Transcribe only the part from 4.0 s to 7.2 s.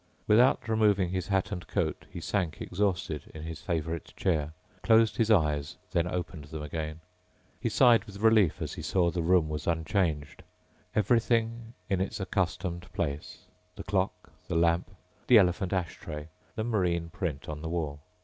chair, closed his eyes then opened them again.